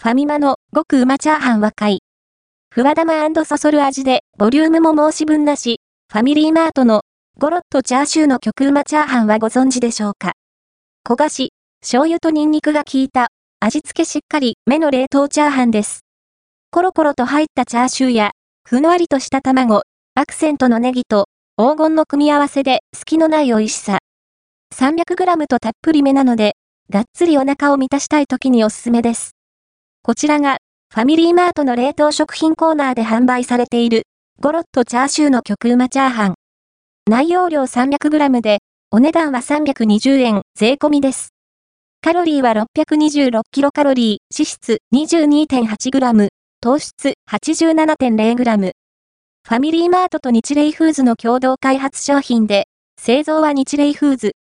[0.00, 1.98] ファミマの極うまチャーハンは買い。
[2.72, 3.14] ふわ玉
[3.44, 5.80] そそる味で、ボリュームも申し分なし、
[6.12, 7.02] ファミリーマートの
[7.36, 10.34] ゴロッとチャーシューの極うまチャーハンはご存知でしょうか
[11.04, 11.50] 焦がし、
[11.80, 13.26] 醤油とニンニクが効いた、
[13.58, 16.04] 味付けしっかり、目の冷凍チャーハンです。
[16.70, 18.30] コロコロと入ったチャーシューや、
[18.68, 19.82] ふんわりとした卵、
[20.14, 21.26] アクセントのネギと、
[21.56, 23.98] 黄金の組み合わせで、隙のない美味しさ。
[24.76, 26.52] 300g とたっぷりめなので、
[26.88, 29.37] がっつりお腹を満たしたい時におすすめです。
[30.08, 30.56] こちらが、
[30.94, 34.04] ファミリーマートの冷凍食品コーナーで販売されている、
[34.40, 36.34] ゴロッとチャーシューの極うまチャーハン。
[37.10, 41.34] 内容量 300g で、お値段は320円、税込みです。
[42.00, 46.28] カロリーは 626kcal、脂質 22.8g、
[46.62, 48.70] 糖質 87.0g。
[49.46, 52.64] ファミリーマートと日霊フーズの共同開発商品で、
[52.98, 54.32] 製造は日霊フーズ。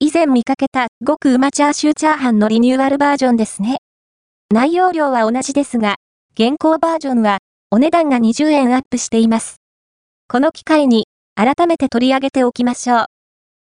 [0.00, 3.83] 以前見かけた、極うまチャーシューチャーハンのリニューアルバージョンですね。
[4.54, 5.96] 内容量は同じですが、
[6.34, 7.38] 現行バージョンは、
[7.72, 9.56] お値段が20円アップしています。
[10.28, 13.06] この機会に、改めて取り上げておきましょう。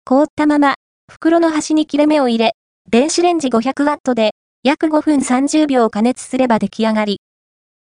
[0.06, 0.74] 凍ったまま、
[1.08, 2.54] 袋の端に切れ目を入れ、
[2.90, 4.32] 電子レンジ 500W で、
[4.64, 7.22] 約5分30秒加熱すれば出来上がり。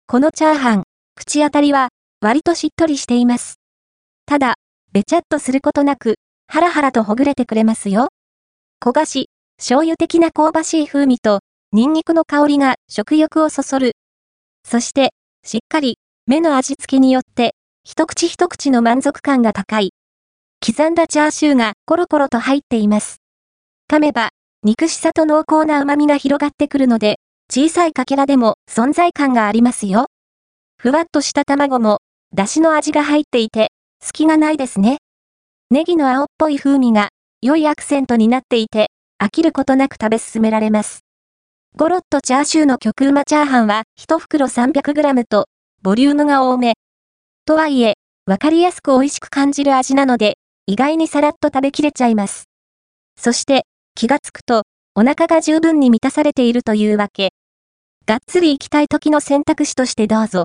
[0.06, 0.82] このチャーハン、
[1.14, 1.88] 口当たりは、
[2.20, 3.60] 割としっとりしています。
[4.26, 4.56] ただ、
[4.92, 6.16] べちゃっとすることなく、
[6.48, 8.08] ハラハラとほぐれてくれますよ。
[8.78, 11.40] 焦がし、醤油的な香ばしい風味と、
[11.72, 13.92] ニンニクの香りが食欲をそそる。
[14.68, 15.10] そして、
[15.44, 17.54] しっかり、目の味付けによって、
[17.84, 19.92] 一口一口の満足感が高い。
[20.66, 23.18] 刻んだチャーシューがコロコロと入っています。
[23.88, 24.30] 噛めば、
[24.64, 30.06] 肉しさと濃厚な旨味が広がってくるので、小さいかけらでも存在感がありますよ。
[30.76, 31.98] ふわっとした卵も、
[32.34, 33.70] だしの味が入っていて、
[34.02, 34.98] 隙がないですね。
[35.70, 37.10] ネギの青っぽい風味が、
[37.42, 38.88] 良いアクセントになっていて、
[39.22, 41.04] 飽きることなく食べ進められます。
[41.76, 45.46] ゴロッとチャーシューの極うまチャーハンは1袋 300g と、
[45.82, 46.74] ボリュームが多め。
[47.46, 47.94] とはいえ、
[48.26, 52.44] わかりやすく美味しく感じる味なので、意外にさらっと食べきれちゃいます。
[53.16, 53.64] そして、
[53.94, 54.64] 気がつくと、
[54.94, 57.32] お腹が十分に満たされているというわけ。
[58.04, 60.38] がっつり行きたい時の選択肢としてどうぞ。